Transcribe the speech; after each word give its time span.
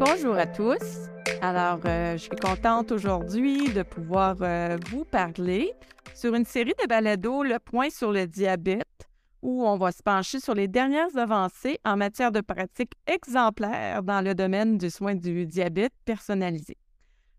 Bonjour 0.00 0.34
à 0.34 0.46
tous. 0.46 1.10
Alors, 1.42 1.80
euh, 1.84 2.12
je 2.12 2.22
suis 2.22 2.30
contente 2.30 2.90
aujourd'hui 2.90 3.70
de 3.70 3.82
pouvoir 3.82 4.34
euh, 4.40 4.78
vous 4.88 5.04
parler 5.04 5.74
sur 6.14 6.34
une 6.34 6.46
série 6.46 6.72
de 6.82 6.86
balados, 6.88 7.42
Le 7.42 7.58
point 7.58 7.90
sur 7.90 8.10
le 8.10 8.26
diabète, 8.26 9.10
où 9.42 9.62
on 9.66 9.76
va 9.76 9.92
se 9.92 10.02
pencher 10.02 10.40
sur 10.40 10.54
les 10.54 10.68
dernières 10.68 11.14
avancées 11.18 11.78
en 11.84 11.98
matière 11.98 12.32
de 12.32 12.40
pratiques 12.40 12.94
exemplaires 13.06 14.02
dans 14.02 14.24
le 14.24 14.34
domaine 14.34 14.78
du 14.78 14.88
soin 14.88 15.14
du 15.14 15.44
diabète 15.44 15.92
personnalisé. 16.06 16.78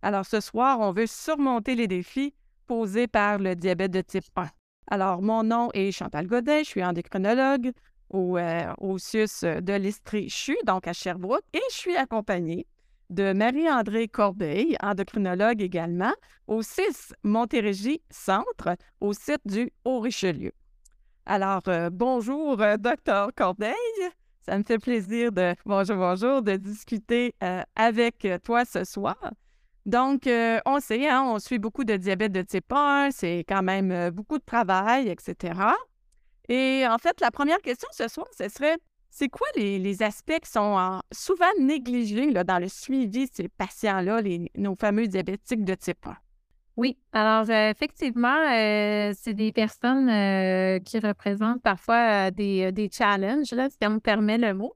Alors, 0.04 0.28
ce 0.28 0.40
soir, 0.40 0.82
on 0.82 0.92
veut 0.92 1.08
surmonter 1.08 1.74
les 1.74 1.88
défis 1.88 2.36
posés 2.68 3.08
par 3.08 3.40
le 3.40 3.56
diabète 3.56 3.92
de 3.92 4.02
type 4.02 4.26
1. 4.36 4.46
Alors, 4.92 5.24
mon 5.24 5.42
nom 5.42 5.70
est 5.74 5.92
Chantal 5.92 6.28
Godin, 6.28 6.60
je 6.60 6.70
suis 6.70 6.84
endocrinologue 6.84 7.72
au, 8.12 8.38
euh, 8.38 8.74
de 8.78 9.74
l'Estrie-Chu, 9.74 10.58
donc 10.66 10.88
à 10.88 10.94
Sherbrooke, 10.94 11.44
et 11.54 11.62
je 11.72 11.76
suis 11.76 11.96
accompagnée 11.96 12.68
de 13.10 13.34
Marie-André 13.34 14.08
Corbeil, 14.08 14.78
endocrinologue 14.82 15.62
également, 15.62 16.14
au 16.48 16.62
6 16.62 17.14
Montérégie 17.24 18.02
Centre, 18.10 18.78
au 19.02 19.14
site 19.14 19.42
du 19.46 19.72
Haut-Richelieu. 19.84 20.52
Alors, 21.26 21.62
euh, 21.68 21.90
bonjour, 21.92 22.62
euh, 22.62 22.78
docteur 22.78 23.30
Corbeil. 23.36 23.76
Ça 24.46 24.58
me 24.58 24.64
fait 24.64 24.80
plaisir 24.80 25.32
de, 25.32 25.54
bonjour, 25.66 25.98
bonjour, 25.98 26.42
de 26.42 26.56
discuter 26.56 27.36
euh, 27.44 27.62
avec 27.76 28.28
toi 28.44 28.66
ce 28.66 28.84
soir. 28.86 29.18
Donc, 29.86 30.30
on 30.66 30.80
sait, 30.80 31.10
hein, 31.10 31.24
on 31.26 31.40
suit 31.40 31.58
beaucoup 31.58 31.84
de 31.84 31.96
diabète 31.96 32.32
de 32.32 32.44
type 32.44 32.72
1, 32.72 33.10
c'est 33.12 33.44
quand 33.48 33.64
même 33.64 34.12
beaucoup 34.12 34.38
de 34.38 34.44
travail, 34.44 35.10
etc. 35.10 35.54
Et 36.52 36.86
en 36.86 36.98
fait, 36.98 37.22
la 37.22 37.32
première 37.32 37.62
question 37.62 37.88
ce 37.94 38.10
soir, 38.10 38.28
ce 38.38 38.50
serait 38.50 38.76
c'est 39.10 39.30
quoi 39.30 39.48
les, 39.56 40.04
aspects 40.04 40.40
qui 40.44 40.52
sont 40.52 41.00
souvent 41.10 41.46
négligés 41.60 42.32
dans 42.32 42.60
le 42.60 42.68
suivi 42.68 43.26
de 43.26 43.32
ces 43.34 43.48
patients-là, 43.48 44.22
nos 44.58 44.76
fameux 44.76 45.08
diabétiques 45.08 45.64
de 45.64 45.76
type 45.76 46.06
1? 46.06 46.16
Oui, 46.76 46.98
alors 47.14 47.50
euh, 47.50 47.70
effectivement, 47.70 48.36
euh, 48.52 49.14
c'est 49.16 49.34
des 49.34 49.54
personnes 49.54 50.10
euh, 50.10 50.80
qui 50.80 51.00
représentent 51.00 51.62
parfois 51.62 52.32
des, 52.32 52.90
challenges, 52.92 53.52
là, 53.54 53.70
si 53.70 53.78
on 53.84 53.92
me 53.92 54.00
permet 54.00 54.38
le 54.38 54.54
mot. 54.54 54.76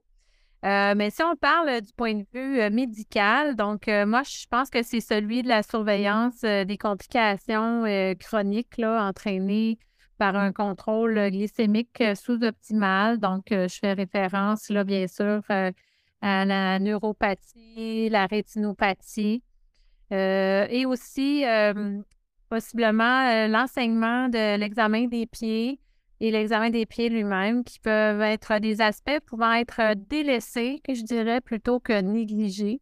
mais 0.62 1.10
si 1.10 1.22
on 1.22 1.36
parle 1.36 1.82
du 1.82 1.92
point 1.92 2.14
de 2.14 2.24
vue 2.32 2.70
médical, 2.70 3.54
donc 3.54 3.86
moi, 3.88 4.22
je 4.22 4.46
pense 4.50 4.70
que 4.70 4.82
c'est 4.82 5.02
celui 5.02 5.42
de 5.42 5.48
la 5.48 5.62
surveillance 5.62 6.40
des 6.40 6.78
complications 6.78 7.84
chroniques 8.18 8.78
là, 8.78 9.06
entraînées 9.06 9.78
par 10.18 10.36
un 10.36 10.52
contrôle 10.52 11.30
glycémique 11.30 12.02
sous-optimal. 12.14 13.18
Donc, 13.18 13.44
je 13.50 13.78
fais 13.80 13.92
référence, 13.92 14.68
là, 14.70 14.84
bien 14.84 15.06
sûr, 15.06 15.42
à 16.22 16.44
la 16.44 16.78
neuropathie, 16.78 18.08
la 18.08 18.26
rétinopathie. 18.26 19.42
Euh, 20.12 20.66
et 20.70 20.86
aussi, 20.86 21.44
euh, 21.44 22.00
possiblement, 22.48 23.26
euh, 23.28 23.48
l'enseignement 23.48 24.28
de 24.28 24.56
l'examen 24.56 25.06
des 25.06 25.26
pieds 25.26 25.80
et 26.20 26.30
l'examen 26.30 26.70
des 26.70 26.86
pieds 26.86 27.08
lui-même, 27.08 27.64
qui 27.64 27.78
peuvent 27.80 28.22
être 28.22 28.58
des 28.58 28.80
aspects 28.80 29.20
pouvant 29.26 29.52
être 29.52 29.94
délaissés, 30.08 30.80
que 30.82 30.94
je 30.94 31.02
dirais, 31.02 31.40
plutôt 31.40 31.78
que 31.80 32.00
négligés. 32.00 32.80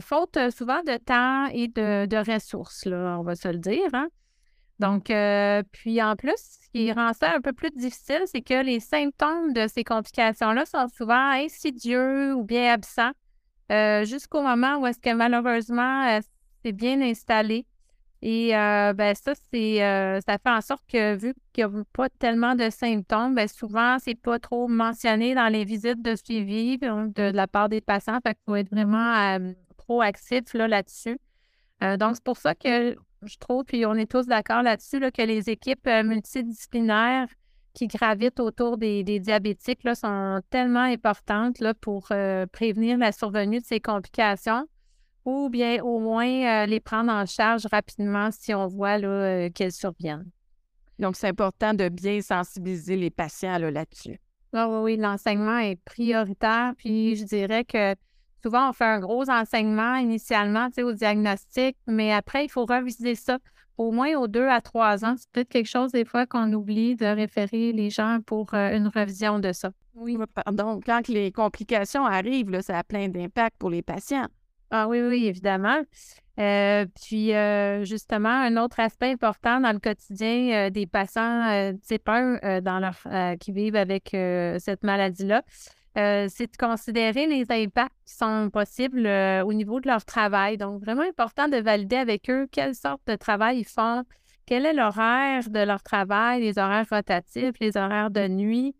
faute 0.00 0.38
souvent 0.50 0.82
de 0.82 0.96
temps 0.96 1.46
et 1.52 1.68
de, 1.68 2.32
ressources, 2.32 2.84
là, 2.86 3.16
on 3.20 3.22
va 3.22 3.36
se 3.36 3.48
le 3.48 3.58
dire. 3.58 3.88
Hein. 3.92 4.08
Donc, 4.82 5.04
puis 5.72 6.02
en 6.02 6.16
plus, 6.16 6.34
ce 6.36 6.68
qui 6.72 6.92
rend 6.92 7.12
ça 7.12 7.34
un 7.34 7.40
peu 7.40 7.52
plus 7.52 7.70
difficile, 7.70 8.22
c'est 8.26 8.42
que 8.42 8.62
les 8.62 8.80
symptômes 8.80 9.52
de 9.52 9.66
ces 9.68 9.84
complications-là 9.84 10.66
sont 10.66 10.88
souvent 10.88 11.30
insidieux 11.30 12.34
ou 12.34 12.44
bien 12.44 12.72
absents 12.72 13.12
euh, 13.72 14.04
jusqu'au 14.04 14.42
moment 14.42 14.76
où 14.78 14.86
est-ce 14.86 15.00
que 15.00 15.14
malheureusement, 15.14 16.06
euh, 16.08 16.20
c'est 16.62 16.72
bien 16.72 17.00
installé. 17.00 17.66
Et 18.20 18.56
euh, 18.56 18.92
ben, 18.92 19.14
ça, 19.14 19.32
c'est 19.50 19.78
ça 20.24 20.38
fait 20.38 20.50
en 20.50 20.60
sorte 20.60 20.84
que 20.86 21.16
vu 21.16 21.34
qu'il 21.52 21.66
n'y 21.66 21.80
a 21.80 21.84
pas 21.92 22.08
tellement 22.08 22.54
de 22.54 22.70
symptômes, 22.70 23.34
ben, 23.34 23.48
souvent, 23.48 23.96
c'est 23.98 24.14
pas 24.14 24.38
trop 24.38 24.68
mentionné 24.68 25.34
dans 25.34 25.48
les 25.48 25.64
visites 25.64 26.02
de 26.02 26.14
suivi 26.14 26.78
de, 26.78 27.30
la 27.32 27.48
part 27.48 27.68
des 27.68 27.80
patients. 27.80 28.18
Fait 28.22 28.34
qu'il 28.34 28.42
faut 28.46 28.56
être 28.56 28.70
vraiment 28.70 29.38
proactif 29.76 30.54
là, 30.54 30.68
là-dessus. 30.68 31.18
donc, 31.98 32.14
c'est 32.14 32.24
pour 32.24 32.36
ça 32.36 32.54
que 32.54 32.94
je 33.24 33.38
trouve, 33.38 33.64
puis 33.64 33.86
on 33.86 33.94
est 33.94 34.10
tous 34.10 34.26
d'accord 34.26 34.62
là-dessus, 34.62 35.00
que 35.00 35.22
les 35.22 35.50
équipes 35.50 35.88
multidisciplinaires 36.04 37.28
qui 37.74 37.86
gravitent 37.86 38.40
autour 38.40 38.76
des, 38.76 39.02
diabétiques 39.02 39.84
là, 39.84 39.94
sont 39.94 40.40
tellement 40.50 40.82
importantes 40.82 41.60
là, 41.60 41.74
pour 41.74 42.08
euh, 42.10 42.46
prévenir 42.46 42.98
la 42.98 43.12
survenue 43.12 43.60
de 43.60 43.64
ces 43.64 43.80
complications 43.80 44.66
ou 45.24 45.48
bien 45.48 45.82
au 45.82 45.98
moins 45.98 46.26
euh, 46.26 46.66
les 46.66 46.80
prendre 46.80 47.12
en 47.12 47.26
charge 47.26 47.66
rapidement 47.70 48.30
si 48.30 48.52
on 48.54 48.66
voit 48.66 49.00
euh, 49.00 49.48
qu'elles 49.50 49.72
surviennent. 49.72 50.30
Donc, 50.98 51.16
c'est 51.16 51.28
important 51.28 51.74
de 51.74 51.88
bien 51.88 52.20
sensibiliser 52.20 52.96
les 52.96 53.10
patients 53.10 53.58
là-dessus. 53.58 54.20
Ah 54.52 54.68
oui, 54.68 54.78
oui, 54.82 54.96
l'enseignement 54.96 55.58
est 55.58 55.80
prioritaire. 55.84 56.74
Puis 56.76 57.16
je 57.16 57.24
dirais 57.24 57.64
que 57.64 57.94
souvent, 58.42 58.70
on 58.70 58.72
fait 58.72 58.84
un 58.84 59.00
gros 59.00 59.28
enseignement 59.30 59.96
initialement 59.96 60.68
au 60.78 60.92
diagnostic, 60.92 61.76
mais 61.86 62.12
après, 62.12 62.44
il 62.44 62.48
faut 62.48 62.64
reviser 62.64 63.14
ça 63.14 63.38
au 63.78 63.90
moins 63.90 64.14
aux 64.16 64.28
deux 64.28 64.48
à 64.48 64.60
trois 64.60 65.04
ans. 65.04 65.14
C'est 65.16 65.30
peut-être 65.30 65.48
quelque 65.48 65.68
chose 65.68 65.92
des 65.92 66.04
fois 66.04 66.26
qu'on 66.26 66.52
oublie 66.52 66.96
de 66.96 67.06
référer 67.06 67.72
les 67.72 67.90
gens 67.90 68.18
pour 68.24 68.54
euh, 68.54 68.76
une 68.76 68.88
revision 68.88 69.38
de 69.38 69.52
ça. 69.52 69.70
Oui. 69.94 70.16
Pardon, 70.34 70.80
quand 70.84 71.08
les 71.08 71.32
complications 71.32 72.04
arrivent, 72.04 72.50
là, 72.50 72.62
ça 72.62 72.78
a 72.78 72.84
plein 72.84 73.08
d'impact 73.08 73.56
pour 73.58 73.70
les 73.70 73.82
patients. 73.82 74.26
Ah 74.70 74.88
oui, 74.88 75.00
oui, 75.02 75.26
évidemment. 75.26 75.80
Euh, 76.40 76.86
puis, 77.02 77.34
euh, 77.34 77.84
justement, 77.84 78.30
un 78.30 78.56
autre 78.56 78.80
aspect 78.80 79.10
important 79.10 79.60
dans 79.60 79.72
le 79.72 79.78
quotidien 79.78 80.70
des 80.70 80.86
patients 80.86 81.74
type 81.86 82.08
1 82.08 82.62
dans 82.62 82.78
leur, 82.78 83.38
qui 83.38 83.52
vivent 83.52 83.76
avec 83.76 84.08
cette 84.12 84.82
maladie-là, 84.82 85.42
euh, 85.98 86.26
c'est 86.28 86.50
de 86.50 86.56
considérer 86.56 87.26
les 87.26 87.44
impacts 87.50 87.94
qui 88.06 88.14
sont 88.14 88.48
possibles 88.50 89.06
euh, 89.06 89.44
au 89.44 89.52
niveau 89.52 89.80
de 89.80 89.88
leur 89.88 90.04
travail. 90.04 90.56
Donc, 90.56 90.80
vraiment 90.82 91.02
important 91.02 91.48
de 91.48 91.58
valider 91.58 91.96
avec 91.96 92.30
eux 92.30 92.46
quelle 92.50 92.74
sorte 92.74 93.02
de 93.06 93.16
travail 93.16 93.58
ils 93.58 93.66
font, 93.66 94.02
quel 94.46 94.64
est 94.64 94.72
l'horaire 94.72 95.48
de 95.50 95.60
leur 95.60 95.82
travail, 95.82 96.40
les 96.40 96.58
horaires 96.58 96.86
rotatifs, 96.90 97.54
les 97.60 97.76
horaires 97.76 98.10
de 98.10 98.26
nuit. 98.26 98.74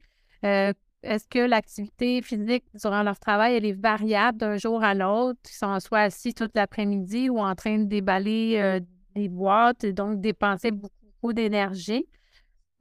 Euh, 0.45 0.73
est-ce 1.03 1.29
que 1.29 1.41
l'activité 1.41 2.23
physique 2.23 2.65
durant 2.75 3.03
leur 3.03 3.19
travail, 3.19 3.57
elle 3.57 3.67
est 3.67 3.73
variable 3.73 4.39
d'un 4.39 4.57
jour 4.57 4.83
à 4.83 4.95
l'autre? 4.95 5.41
Ils 5.47 5.57
sont 5.57 5.81
soit 5.81 6.01
assis 6.01 6.33
toute 6.33 6.53
l'après-midi 6.55 7.29
ou 7.29 7.41
en 7.41 7.55
train 7.55 7.79
de 7.79 7.85
déballer 7.85 8.81
des 9.15 9.29
boîtes 9.29 9.85
et 9.85 9.93
donc 9.93 10.21
dépenser 10.21 10.71
beaucoup 10.71 11.33
d'énergie? 11.33 12.07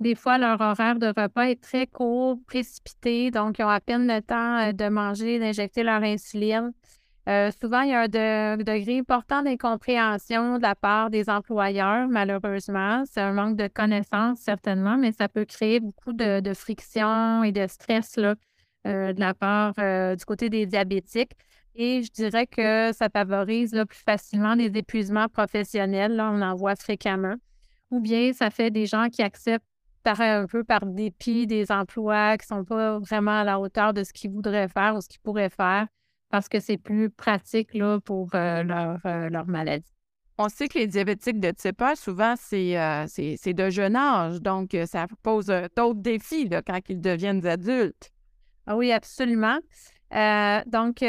Des 0.02 0.16
fois, 0.16 0.40
leur 0.40 0.60
horaire 0.60 0.98
de 0.98 1.14
repas 1.16 1.44
est 1.44 1.62
très 1.62 1.86
court, 1.86 2.40
précipité, 2.48 3.30
donc 3.30 3.60
ils 3.60 3.64
ont 3.64 3.70
à 3.70 3.80
peine 3.80 4.08
le 4.08 4.20
temps 4.20 4.58
euh, 4.58 4.72
de 4.72 4.90
manger, 4.90 5.38
d'injecter 5.38 5.84
leur 5.84 6.02
insuline. 6.02 6.72
Euh, 7.30 7.52
souvent, 7.62 7.82
il 7.82 7.92
y 7.92 7.94
a 7.94 8.02
un 8.02 8.58
degré 8.58 8.98
important 8.98 9.44
d'incompréhension 9.44 10.58
de 10.58 10.64
la 10.64 10.74
part 10.74 11.12
des 11.12 11.30
employeurs, 11.30 12.08
malheureusement. 12.08 13.04
C'est 13.06 13.22
un 13.22 13.34
manque 13.34 13.58
de 13.58 13.68
connaissances, 13.68 14.40
certainement, 14.40 14.98
mais 14.98 15.12
ça 15.12 15.30
peut 15.30 15.46
créer 15.46 15.80
beaucoup 15.80 16.14
de, 16.14 16.52
friction 16.56 17.44
et 17.44 17.52
de 17.52 17.68
stress 17.68 18.18
là, 18.18 18.34
euh, 18.88 19.14
de 19.14 19.20
la 19.20 19.36
part 19.36 19.76
du 19.76 20.26
côté 20.26 20.50
des 20.50 20.66
diabétiques. 20.66 21.34
Et 21.76 22.02
je 22.02 22.10
dirais 22.12 22.48
que 22.48 22.92
ça 22.92 23.08
favorise 23.10 23.80
plus 23.88 24.04
facilement 24.04 24.56
les 24.56 24.76
épuisements 24.76 25.28
professionnels. 25.28 26.16
Là, 26.16 26.32
on 26.34 26.42
en 26.42 26.56
voit 26.56 26.76
fréquemment. 26.76 27.36
Ou 27.92 28.00
bien 28.00 28.34
ça 28.34 28.50
fait 28.50 28.72
des 28.72 28.88
gens 28.88 29.10
qui 29.10 29.22
acceptent 29.22 29.64
un 30.06 30.48
peu 30.48 30.64
par 30.64 30.86
dépit 30.86 31.48
des 31.48 31.72
emplois 31.72 32.38
qui 32.38 32.52
ne 32.52 32.58
sont 32.58 32.66
pas 32.66 33.00
vraiment 33.00 33.40
à 33.40 33.44
la 33.44 33.60
hauteur 33.60 33.94
de 33.94 34.04
ce 34.04 34.14
qu'ils 34.14 34.32
voudraient 34.32 34.68
faire 34.68 34.96
ou 34.96 35.02
ce 35.02 35.08
qu'ils 35.08 35.22
pourraient 35.22 35.50
faire 35.50 35.88
parce 36.32 36.48
que 36.50 36.60
c'est 36.60 36.78
plus 36.78 37.10
pratique 37.10 37.74
là, 37.74 38.00
pour 38.00 38.30
euh, 38.34 38.64
leur, 38.64 39.00
euh, 39.06 39.30
leur, 39.30 39.46
maladie. 39.46 39.94
On 40.38 40.50
sait 40.50 40.68
que 40.68 40.80
les 40.80 40.88
diabétiques 40.88 41.40
de 41.40 41.52
type 41.52 41.82
1, 41.82 41.96
souvent, 41.96 42.34
c'est 42.38 42.80
euh, 42.80 43.06
de 43.06 43.70
jeune 43.70 43.96
âge, 43.96 44.42
donc 44.42 44.76
ça 44.88 45.06
pose 45.22 45.48
d'autres 45.76 46.02
défis 46.02 46.48
là, 46.48 46.64
quand 46.64 46.80
ils 46.90 47.00
deviennent 47.00 47.46
adultes. 47.46 48.12
Ah 48.66 48.76
oui, 48.76 48.92
absolument. 48.92 49.60
donc, 50.66 51.04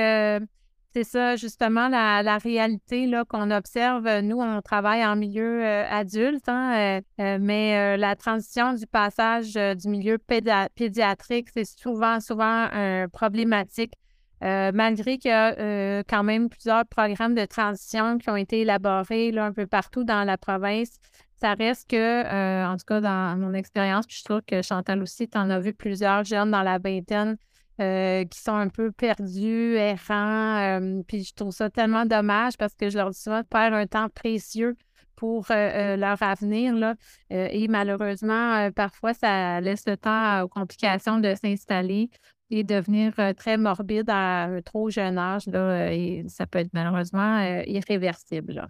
c'est 0.92 1.04
ça, 1.04 1.36
justement, 1.36 1.88
la, 1.88 2.38
réalité 2.38 3.06
là, 3.06 3.24
qu'on 3.24 3.50
observe. 3.50 4.20
Nous, 4.20 4.38
on 4.38 4.60
travaille 4.60 5.04
en 5.04 5.16
milieu 5.16 5.64
euh, 5.64 5.86
adulte, 5.88 6.48
hein, 6.48 6.74
euh, 6.74 7.00
euh, 7.20 7.38
mais 7.40 7.96
la 7.96 8.14
transition 8.14 8.74
du 8.74 8.86
passage 8.86 9.54
du 9.54 9.88
milieu 9.88 10.18
pédiatrique, 10.18 11.48
c'est 11.54 11.64
souvent, 11.64 12.20
souvent 12.20 12.68
problématique. 13.12 13.94
malgré 14.42 15.18
qu'il 15.18 15.30
y 15.30 15.34
a 15.34 16.02
quand 16.04 16.24
même 16.24 16.48
plusieurs 16.50 16.84
programmes 16.86 17.34
de 17.34 17.46
transition 17.46 18.18
qui 18.18 18.28
ont 18.28 18.36
été 18.36 18.60
élaborés 18.60 19.30
là, 19.32 19.46
un 19.46 19.52
peu 19.52 19.66
partout 19.66 20.04
dans 20.04 20.24
la 20.24 20.36
province, 20.36 20.98
ça 21.40 21.54
reste 21.54 21.88
que, 21.88 22.66
en 22.66 22.76
tout 22.76 22.84
cas, 22.86 23.00
dans 23.00 23.38
mon 23.38 23.54
expérience, 23.54 24.06
puis 24.06 24.16
je 24.18 24.24
trouve 24.24 24.42
que 24.42 24.60
Chantal 24.62 25.02
aussi, 25.02 25.28
tu 25.28 25.38
en 25.38 25.48
as 25.48 25.60
vu 25.60 25.72
plusieurs 25.72 26.24
jeunes 26.24 26.50
dans 26.50 26.62
la 26.62 26.78
vingtaine 26.78 27.36
qui 27.78 28.40
sont 28.40 28.54
un 28.54 28.68
peu 28.68 28.92
perdus, 28.92 29.74
errants. 29.76 31.02
puis 31.06 31.24
je 31.24 31.34
trouve 31.34 31.52
ça 31.52 31.70
tellement 31.70 32.06
dommage 32.06 32.56
parce 32.56 32.74
que 32.74 32.90
je 32.90 32.98
leur 32.98 33.10
dis 33.10 33.20
souvent 33.20 33.40
de 33.40 33.46
perdre 33.46 33.76
un 33.76 33.86
temps 33.86 34.08
précieux 34.08 34.76
pour 35.16 35.46
leur 35.50 36.22
avenir. 36.22 36.74
Là. 36.74 36.94
et 37.30 37.68
malheureusement, 37.68 38.70
parfois, 38.72 39.14
ça 39.14 39.60
laisse 39.60 39.84
le 39.86 39.96
temps 39.96 40.42
aux 40.42 40.48
complications 40.48 41.18
de 41.18 41.34
s'installer 41.34 42.10
et 42.50 42.64
devenir 42.64 43.14
très 43.36 43.56
morbide 43.56 44.10
à 44.10 44.44
un 44.44 44.60
trop 44.60 44.90
jeune 44.90 45.18
âge. 45.18 45.46
Là, 45.46 45.92
et 45.92 46.24
ça 46.28 46.46
peut 46.46 46.58
être 46.58 46.72
malheureusement 46.74 47.40
irréversible. 47.66 48.68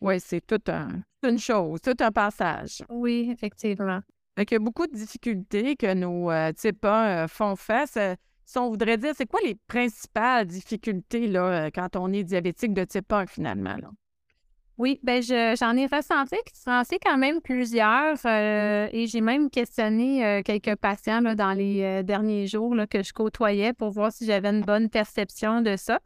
Oui, 0.00 0.20
c'est 0.20 0.46
tout 0.46 0.60
une 1.22 1.38
chose, 1.38 1.80
tout 1.80 1.96
un 1.98 2.12
passage. 2.12 2.82
Oui, 2.90 3.30
effectivement. 3.32 4.00
Il 4.36 4.50
y 4.50 4.54
a 4.54 4.58
beaucoup 4.58 4.86
de 4.88 4.94
difficultés 4.94 5.76
que 5.76 5.94
nos 5.94 6.30
euh, 6.30 6.52
type 6.52 6.84
1 6.84 6.88
euh, 7.24 7.28
font 7.28 7.54
face. 7.54 7.96
Euh, 7.96 8.14
si 8.44 8.58
on 8.58 8.68
voudrait 8.68 8.96
dire, 8.96 9.12
c'est 9.16 9.26
quoi 9.26 9.40
les 9.44 9.54
principales 9.68 10.46
difficultés 10.46 11.28
là, 11.28 11.70
quand 11.70 11.96
on 11.96 12.12
est 12.12 12.24
diabétique 12.24 12.74
de 12.74 12.84
type 12.84 13.10
1 13.12 13.26
finalement? 13.26 13.76
Oui, 14.76 14.98
ben 15.04 15.22
j'en 15.22 15.76
ai 15.76 15.86
ressenti, 15.86 16.34
ressenti 16.52 16.98
quand 16.98 17.16
même 17.16 17.40
plusieurs 17.40 18.16
mmh. 18.16 18.88
et 18.92 19.06
j'ai 19.06 19.20
même 19.20 19.48
questionné 19.48 20.42
quelques 20.44 20.74
patients 20.76 21.20
là, 21.20 21.36
dans 21.36 21.52
les 21.52 22.02
derniers 22.02 22.48
jours 22.48 22.74
là, 22.74 22.86
que 22.86 23.02
je 23.02 23.12
côtoyais 23.12 23.72
pour 23.72 23.92
voir 23.92 24.12
si 24.12 24.26
j'avais 24.26 24.50
une 24.50 24.62
bonne 24.62 24.90
perception 24.90 25.62
de 25.62 25.76
ça. 25.76 26.00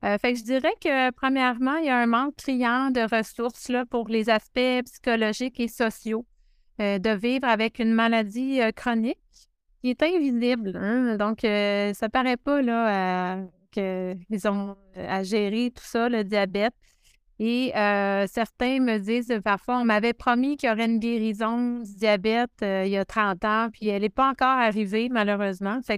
fait 0.00 0.32
que 0.32 0.38
je 0.38 0.44
dirais 0.44 0.74
que 0.80 1.10
premièrement, 1.10 1.76
il 1.76 1.86
y 1.86 1.90
a 1.90 1.98
un 1.98 2.06
manque 2.06 2.36
criant 2.36 2.90
de 2.90 3.00
ressources 3.00 3.68
là, 3.68 3.84
pour 3.84 4.08
les 4.08 4.30
aspects 4.30 4.84
psychologiques 4.84 5.58
et 5.58 5.68
sociaux. 5.68 6.24
Euh, 6.80 6.98
de 6.98 7.10
vivre 7.10 7.46
avec 7.46 7.78
une 7.78 7.92
maladie 7.92 8.60
euh, 8.60 8.72
chronique 8.72 9.18
qui 9.80 9.90
est 9.90 10.02
invisible. 10.02 10.76
Hein. 10.76 11.16
Donc, 11.16 11.44
euh, 11.44 11.94
ça 11.94 12.08
paraît 12.08 12.36
pas 12.36 12.62
là 12.62 13.44
qu'ils 13.70 14.48
ont 14.48 14.76
à 14.96 15.22
gérer 15.22 15.70
tout 15.70 15.84
ça, 15.84 16.08
le 16.08 16.24
diabète. 16.24 16.74
Et 17.38 17.72
certains 18.28 18.80
me 18.80 18.98
disent 18.98 19.40
parfois, 19.44 19.78
on 19.78 19.84
m'avait 19.84 20.12
promis 20.12 20.56
qu'il 20.56 20.68
y 20.68 20.72
aurait 20.72 20.86
une 20.86 21.00
guérison 21.00 21.80
du 21.80 21.94
diabète 21.96 22.52
il 22.62 22.88
y 22.88 22.96
a 22.96 23.04
30 23.04 23.44
ans, 23.44 23.68
puis 23.72 23.88
elle 23.88 24.02
n'est 24.02 24.08
pas 24.08 24.30
encore 24.30 24.46
arrivée, 24.46 25.08
malheureusement. 25.08 25.80
Que 25.80 25.94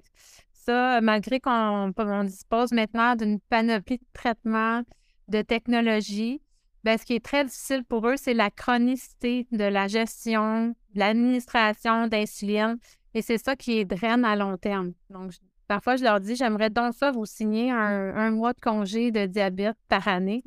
ça, 0.52 1.00
malgré 1.02 1.38
qu'on 1.38 1.92
dispose 2.24 2.72
maintenant 2.72 3.16
d'une 3.16 3.38
panoplie 3.38 3.98
de 3.98 4.06
traitements, 4.14 4.82
de 5.28 5.42
technologies, 5.42 6.40
ben, 6.86 6.96
ce 6.98 7.04
qui 7.04 7.14
est 7.14 7.24
très 7.24 7.44
difficile 7.44 7.82
pour 7.82 8.06
eux, 8.06 8.14
c'est 8.16 8.32
la 8.32 8.48
chronicité 8.48 9.48
de 9.50 9.64
la 9.64 9.88
gestion, 9.88 10.68
de 10.94 11.00
l'administration 11.00 12.06
d'insuline. 12.06 12.76
Et 13.12 13.22
c'est 13.22 13.38
ça 13.38 13.56
qui 13.56 13.78
est 13.80 13.84
draine 13.84 14.24
à 14.24 14.36
long 14.36 14.56
terme. 14.56 14.92
Donc, 15.10 15.32
parfois, 15.66 15.96
je 15.96 16.04
leur 16.04 16.20
dis, 16.20 16.36
j'aimerais 16.36 16.70
donc 16.70 16.94
ça 16.94 17.10
vous 17.10 17.26
signer 17.26 17.72
un, 17.72 18.30
mois 18.30 18.52
de 18.52 18.60
congé 18.60 19.10
de 19.10 19.26
diabète 19.26 19.76
par 19.88 20.06
année. 20.06 20.44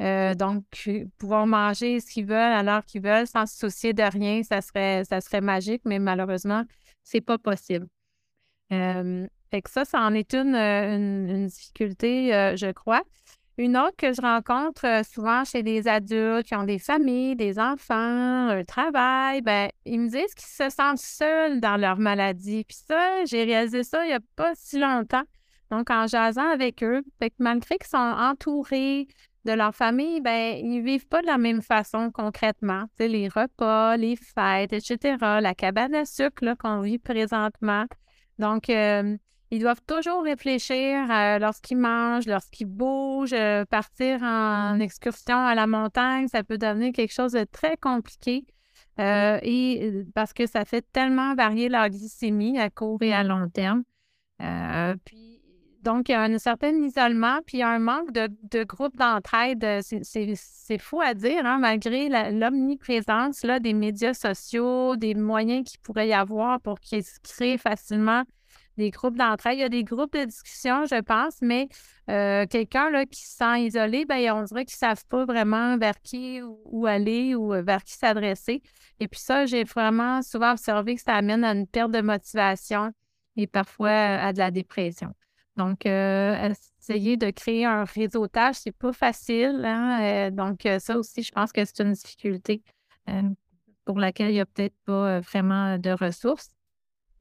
Euh, 0.00 0.34
donc, 0.34 0.64
pouvoir 1.18 1.46
manger 1.46 2.00
ce 2.00 2.10
qu'ils 2.10 2.24
veulent 2.24 2.38
à 2.38 2.62
l'heure 2.62 2.86
qu'ils 2.86 3.02
veulent 3.02 3.26
sans 3.26 3.44
se 3.44 3.58
soucier 3.58 3.92
de 3.92 4.02
rien, 4.02 4.42
ça 4.42 4.62
serait, 4.62 5.04
ça 5.04 5.20
serait 5.20 5.42
magique, 5.42 5.82
mais 5.84 5.98
malheureusement, 5.98 6.64
c'est 7.02 7.20
pas 7.20 7.36
possible. 7.36 7.86
Euh, 8.72 9.26
fait 9.50 9.60
que 9.60 9.68
ça, 9.68 9.84
ça 9.84 10.00
en 10.00 10.14
est 10.14 10.32
une, 10.32 10.56
une, 10.56 11.48
difficulté, 11.48 12.34
euh, 12.34 12.56
je 12.56 12.72
crois. 12.72 13.02
Une 13.62 13.76
autre 13.76 13.94
que 13.96 14.12
je 14.12 14.20
rencontre 14.20 14.84
euh, 14.84 15.02
souvent 15.04 15.44
chez 15.44 15.62
des 15.62 15.86
adultes 15.86 16.48
qui 16.48 16.56
ont 16.56 16.64
des 16.64 16.80
familles, 16.80 17.36
des 17.36 17.60
enfants, 17.60 18.48
un 18.48 18.64
travail, 18.64 19.40
ben, 19.40 19.70
ils 19.84 20.00
me 20.00 20.08
disent 20.08 20.34
qu'ils 20.34 20.48
se 20.48 20.68
sentent 20.68 20.98
seuls 20.98 21.60
dans 21.60 21.76
leur 21.76 21.96
maladie. 21.96 22.64
Puis 22.64 22.78
ça, 22.88 23.24
j'ai 23.24 23.44
réalisé 23.44 23.84
ça 23.84 24.04
il 24.04 24.08
n'y 24.08 24.14
a 24.14 24.20
pas 24.34 24.50
si 24.56 24.80
longtemps. 24.80 25.22
Donc, 25.70 25.90
en 25.90 26.08
jasant 26.08 26.48
avec 26.48 26.82
eux, 26.82 27.02
malgré 27.38 27.78
qu'ils 27.78 27.86
sont 27.86 27.98
entourés 27.98 29.06
de 29.44 29.52
leur 29.52 29.76
famille, 29.76 30.20
ben, 30.20 30.58
ils 30.58 30.80
ne 30.80 30.82
vivent 30.82 31.06
pas 31.06 31.22
de 31.22 31.28
la 31.28 31.38
même 31.38 31.62
façon 31.62 32.10
concrètement. 32.10 32.86
Les 32.98 33.28
repas, 33.28 33.96
les 33.96 34.16
fêtes, 34.16 34.72
etc., 34.72 35.18
la 35.40 35.54
cabane 35.54 35.94
à 35.94 36.04
sucre 36.04 36.56
qu'on 36.58 36.80
vit 36.80 36.98
présentement. 36.98 37.84
Donc, 38.40 38.68
euh, 38.70 39.16
ils 39.52 39.60
doivent 39.60 39.82
toujours 39.86 40.22
réfléchir 40.22 41.06
lorsqu'ils 41.38 41.76
mangent, 41.76 42.26
lorsqu'ils 42.26 42.66
bougent, 42.66 43.34
euh, 43.34 43.66
partir 43.66 44.22
en 44.22 44.80
excursion 44.80 45.36
à 45.36 45.54
la 45.54 45.66
montagne, 45.66 46.26
ça 46.28 46.42
peut 46.42 46.56
devenir 46.56 46.90
quelque 46.94 47.12
chose 47.12 47.32
de 47.32 47.44
très 47.44 47.76
compliqué. 47.76 48.46
Euh, 48.98 49.38
et 49.42 49.80
euh, 49.82 50.04
parce 50.14 50.32
que 50.32 50.46
ça 50.46 50.64
fait 50.64 50.84
tellement 50.92 51.34
varier 51.34 51.68
leur 51.68 51.90
glycémie 51.90 52.58
à 52.58 52.70
court 52.70 53.02
et 53.02 53.12
à 53.12 53.24
long 53.24 53.46
terme. 53.50 53.84
puis, 55.04 55.42
donc, 55.82 56.08
il 56.08 56.12
y 56.12 56.14
a 56.14 56.22
un 56.22 56.38
certain 56.38 56.72
isolement, 56.76 57.40
puis 57.44 57.58
il 57.58 57.60
y 57.60 57.64
a 57.64 57.68
un 57.68 57.78
manque 57.78 58.12
de, 58.12 58.28
de 58.50 58.64
groupe 58.64 58.96
d'entraide. 58.96 59.80
C'est 59.82 60.78
fou 60.78 61.02
à 61.02 61.12
dire, 61.12 61.44
hein, 61.44 61.58
malgré 61.58 62.08
l'omniprésence 62.30 63.44
des 63.60 63.74
médias 63.74 64.14
sociaux, 64.14 64.96
des 64.96 65.14
moyens 65.14 65.68
qu'il 65.70 65.80
pourrait 65.80 66.08
y 66.08 66.14
avoir 66.14 66.58
pour 66.60 66.80
qu'ils 66.80 67.04
se 67.04 67.18
créent 67.22 67.58
facilement 67.58 68.22
des 68.76 68.90
groupes 68.90 69.16
d'entraide. 69.16 69.54
Il 69.56 69.60
y 69.60 69.64
a 69.64 69.68
des 69.68 69.84
groupes 69.84 70.14
de 70.14 70.24
discussion, 70.24 70.84
je 70.86 71.00
pense, 71.00 71.38
mais 71.40 71.68
euh, 72.10 72.46
quelqu'un 72.46 73.04
qui 73.06 73.22
se 73.22 73.36
sent 73.36 73.66
isolé, 73.66 74.04
ben, 74.04 74.32
on 74.32 74.42
dirait 74.42 74.64
qu'ils 74.64 74.76
ne 74.76 74.94
savent 74.94 75.06
pas 75.06 75.24
vraiment 75.24 75.76
vers 75.78 76.00
qui 76.00 76.40
où 76.42 76.86
aller 76.86 77.34
ou 77.34 77.54
euh, 77.54 77.62
vers 77.62 77.84
qui 77.84 77.94
s'adresser. 77.94 78.62
Et 79.00 79.08
puis 79.08 79.20
ça, 79.20 79.46
j'ai 79.46 79.64
vraiment 79.64 80.22
souvent 80.22 80.52
observé 80.52 80.94
que 80.96 81.02
ça 81.02 81.14
amène 81.14 81.44
à 81.44 81.52
une 81.52 81.66
perte 81.66 81.90
de 81.90 82.00
motivation 82.00 82.92
et 83.36 83.46
parfois 83.46 83.90
à 83.90 84.32
de 84.32 84.38
la 84.38 84.50
dépression. 84.50 85.12
Donc, 85.56 85.84
euh, 85.84 86.54
essayer 86.80 87.18
de 87.18 87.30
créer 87.30 87.66
un 87.66 87.84
réseautage, 87.84 88.56
c'est 88.56 88.76
pas 88.76 88.92
facile. 88.92 89.62
Hein, 89.64 90.30
donc, 90.30 90.66
ça 90.78 90.96
aussi, 90.96 91.22
je 91.22 91.30
pense 91.30 91.52
que 91.52 91.62
c'est 91.64 91.80
une 91.80 91.92
difficulté 91.92 92.62
pour 93.84 93.98
laquelle 93.98 94.30
il 94.30 94.34
n'y 94.34 94.40
a 94.40 94.46
peut-être 94.46 94.76
pas 94.86 95.20
vraiment 95.20 95.76
de 95.78 95.90
ressources. 95.90 96.48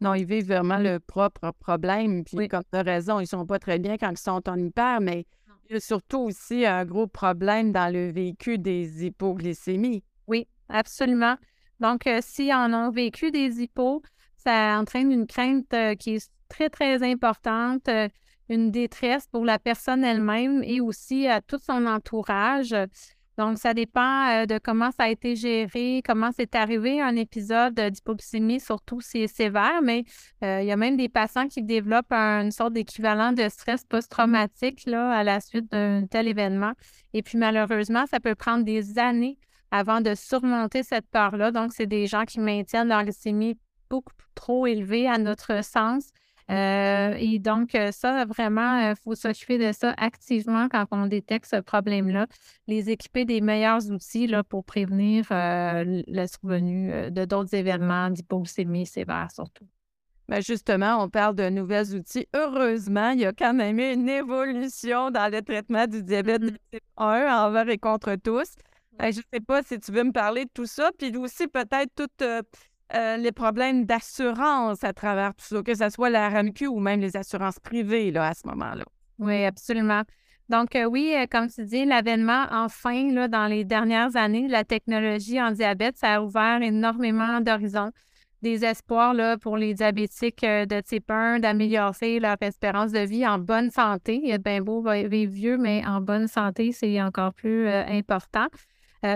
Non, 0.02 0.16
ils 0.16 0.26
vivent 0.26 0.48
vraiment 0.48 0.80
le 0.80 1.00
propre 1.00 1.52
problème. 1.60 2.24
Puis, 2.24 2.48
comme 2.48 2.64
tu 2.64 2.78
as 2.78 2.82
raison, 2.82 3.20
ils 3.20 3.24
ne 3.24 3.28
sont 3.28 3.46
pas 3.46 3.60
très 3.60 3.78
bien 3.78 3.98
quand 3.98 4.10
ils 4.10 4.18
sont 4.18 4.50
en 4.50 4.58
hyper, 4.58 5.00
mais 5.00 5.26
il 5.70 5.74
y 5.74 5.78
a 5.78 5.80
surtout 5.80 6.18
aussi 6.18 6.66
un 6.66 6.84
gros 6.86 7.08
problème 7.08 7.72
dans 7.72 7.94
le 7.94 8.12
vécu 8.12 8.58
des 8.58 9.06
hypoglycémies. 9.06 10.04
Oui, 10.28 10.48
absolument. 10.70 11.38
Donc, 11.80 12.08
euh, 12.08 12.20
s'ils 12.22 12.52
en 12.52 12.74
ont 12.74 12.90
vécu 12.90 13.32
des 13.32 13.62
hypos, 13.62 14.02
ça 14.38 14.80
entraîne 14.80 15.12
une 15.12 15.28
crainte 15.28 15.74
euh, 15.74 15.96
qui 15.96 16.16
est 16.16 16.30
très, 16.50 16.70
très 16.70 17.04
importante, 17.04 17.88
euh, 17.88 18.10
une 18.50 18.72
détresse 18.72 19.28
pour 19.28 19.46
la 19.46 19.60
personne 19.60 20.04
elle-même 20.04 20.64
et 20.64 20.82
aussi 20.82 21.28
à 21.28 21.42
tout 21.42 21.60
son 21.60 21.86
entourage. 21.86 22.76
Donc, 23.42 23.58
ça 23.58 23.74
dépend 23.74 24.30
euh, 24.30 24.46
de 24.46 24.60
comment 24.60 24.92
ça 24.92 25.06
a 25.06 25.10
été 25.10 25.36
géré, 25.36 26.04
comment 26.06 26.30
c'est 26.32 26.54
arrivé 26.54 27.02
un 27.02 27.16
épisode 27.16 27.74
d'hypoglycémie, 27.74 28.60
surtout 28.60 29.02
si 29.02 29.28
c'est 29.28 29.46
sévère, 29.46 29.82
mais 29.82 30.04
euh, 30.44 30.62
il 30.62 30.68
y 30.68 30.72
a 30.72 30.78
même 30.78 30.96
des 30.96 31.10
patients 31.10 31.48
qui 31.48 31.64
développent 31.64 32.14
une 32.14 32.52
sorte 32.52 32.74
d'équivalent 32.74 33.32
de 33.32 33.50
stress 33.50 33.84
post-traumatique 33.84 34.88
à 34.88 35.24
la 35.24 35.40
suite 35.40 35.72
d'un 35.72 36.06
tel 36.06 36.28
événement. 36.28 36.74
Et 37.14 37.24
puis, 37.24 37.40
malheureusement, 37.40 38.06
ça 38.06 38.20
peut 38.20 38.36
prendre 38.36 38.64
des 38.64 39.00
années 39.00 39.40
avant 39.72 40.02
de 40.02 40.14
surmonter 40.14 40.84
cette 40.84 41.08
peur-là. 41.08 41.50
Donc, 41.50 41.74
c'est 41.74 41.88
des 41.88 42.06
gens 42.06 42.26
qui 42.26 42.40
maintiennent 42.40 42.90
leur 42.90 43.04
glycémie 43.04 43.58
beaucoup 43.90 44.14
trop 44.36 44.68
élevée 44.68 45.08
à 45.08 45.18
notre 45.18 45.64
sens. 45.64 46.12
Euh, 46.52 47.16
et 47.18 47.40
donc, 47.40 47.76
euh, 47.76 47.92
ça, 47.92 48.26
vraiment, 48.26 48.80
il 48.80 48.92
euh, 48.92 48.96
faut 48.96 49.16
s'occuper 49.16 49.58
de 49.58 49.72
ça 49.72 49.94
activement 49.98 50.68
quand 50.68 50.86
on 50.92 51.08
détecte 51.08 51.46
ce 51.46 51.62
problème-là. 51.62 52.28
Les 52.68 52.90
équiper 52.90 53.24
des 53.24 53.40
meilleurs 53.40 53.90
outils 53.90 54.28
là, 54.28 54.44
pour 54.44 54.66
prévenir 54.66 55.26
le 55.32 56.26
survenue 56.28 57.12
de 57.12 57.26
d'autres 57.26 57.56
événements 57.56 58.10
d'hypoglycémie 58.10 58.86
sévère 58.86 59.30
surtout. 59.34 59.66
Bien, 60.28 60.40
justement, 60.40 61.04
on 61.04 61.10
parle 61.10 61.36
de 61.36 61.50
nouveaux 61.50 61.84
outils. 61.96 62.28
Heureusement, 62.34 63.10
il 63.12 63.20
y 63.20 63.26
a 63.26 63.34
quand 63.34 63.54
même 63.54 63.80
eu 63.80 63.94
une 63.94 64.10
évolution 64.10 65.12
dans 65.12 65.32
le 65.32 65.42
traitement 65.42 65.88
du 65.88 66.04
diabète 66.04 66.42
de 66.42 66.50
mm-hmm. 66.50 66.72
type 66.72 66.84
1 66.98 67.46
envers 67.46 67.70
et 67.70 67.78
contre 67.78 68.16
tous. 68.16 68.56
je 69.00 69.08
ne 69.08 69.12
sais 69.12 69.40
pas 69.46 69.64
si 69.64 69.80
tu 69.80 69.92
veux 69.92 70.04
me 70.04 70.12
parler 70.12 70.46
de 70.46 70.52
tout 70.54 70.66
ça, 70.66 70.92
puis 70.98 71.16
aussi 71.18 71.48
peut-être 71.48 71.94
toute 71.96 72.22
euh, 72.22 72.42
les 72.94 73.32
problèmes 73.32 73.86
d'assurance 73.86 74.84
à 74.84 74.94
travers 74.94 75.34
tout 75.36 75.46
ça, 75.46 75.64
que 75.64 75.74
ce 75.74 75.90
soit 75.90 76.10
la 76.10 76.30
RMQ 76.30 76.68
ou 76.68 76.80
même 76.80 77.00
les 77.00 77.16
assurances 77.18 77.60
privées 77.60 78.12
là, 78.12 78.28
à 78.28 78.34
ce 78.34 78.48
moment-là. 78.48 78.84
Oui, 79.20 79.46
absolument. 79.46 80.04
Donc, 80.52 80.76
euh, 80.76 80.84
oui, 80.84 81.14
euh, 81.16 81.28
comme 81.32 81.48
tu 81.48 81.64
dis, 81.64 81.86
l'avènement, 81.86 82.46
enfin, 82.52 83.14
là, 83.14 83.30
dans 83.30 83.48
les 83.48 83.64
dernières 83.64 84.18
années, 84.18 84.50
la 84.50 84.66
technologie 84.66 85.42
en 85.42 85.52
diabète, 85.52 85.96
ça 85.96 86.16
a 86.16 86.22
ouvert 86.22 86.62
énormément 86.62 87.40
d'horizons, 87.40 87.92
des 88.42 88.66
espoirs 88.66 89.14
là, 89.14 89.38
pour 89.38 89.56
les 89.56 89.74
diabétiques 89.74 90.42
de 90.44 90.82
type 90.82 91.10
1 91.10 91.40
d'améliorer 91.40 92.20
leur 92.20 92.36
espérance 92.42 92.92
de 92.92 93.00
vie 93.00 93.26
en 93.26 93.38
bonne 93.38 93.70
santé. 93.70 94.38
Bien 94.44 94.62
beau 94.62 94.82
vivre 94.82 95.32
vieux, 95.32 95.58
mais 95.58 95.86
en 95.86 96.02
bonne 96.02 96.28
santé, 96.28 96.74
c'est 96.74 97.02
encore 97.02 97.34
plus 97.34 97.70
important. 97.70 98.48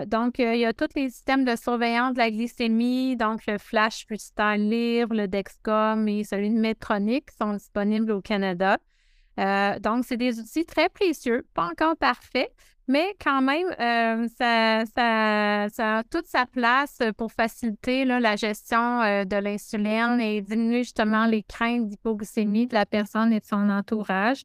Donc, 0.07 0.39
il 0.39 0.57
y 0.57 0.65
a 0.65 0.73
tous 0.73 0.89
les 0.95 1.09
systèmes 1.09 1.45
de 1.45 1.55
surveillance 1.55 2.13
de 2.13 2.17
la 2.19 2.31
glycémie, 2.31 3.15
donc 3.15 3.45
le 3.47 3.57
Flash 3.57 4.05
Freestyle 4.05 4.69
Libre, 4.69 5.15
le 5.15 5.27
Dexcom 5.27 6.07
et 6.07 6.23
celui 6.23 6.49
de 6.49 6.59
Medtronic 6.59 7.29
sont 7.31 7.53
disponibles 7.53 8.11
au 8.11 8.21
Canada. 8.21 8.77
donc, 9.37 10.05
c'est 10.05 10.17
des 10.17 10.39
outils 10.39 10.65
très 10.65 10.89
précieux, 10.89 11.45
pas 11.53 11.69
encore 11.69 11.95
parfaits, 11.97 12.51
mais 12.87 13.15
quand 13.23 13.41
même, 13.41 13.67
euh, 13.79 14.27
ça, 14.37 15.63
a 15.77 16.03
toute 16.03 16.27
sa 16.27 16.45
place 16.45 16.99
pour 17.17 17.31
faciliter 17.31 18.05
la 18.05 18.35
gestion 18.35 19.01
euh, 19.01 19.25
de 19.25 19.37
l'insuline 19.37 20.19
et 20.21 20.41
diminuer 20.41 20.83
justement 20.83 21.25
les 21.25 21.41
craintes 21.41 21.87
d'hypoglycémie 21.87 22.67
de 22.67 22.75
la 22.75 22.85
personne 22.85 23.33
et 23.33 23.39
de 23.39 23.45
son 23.45 23.69
entourage. 23.69 24.43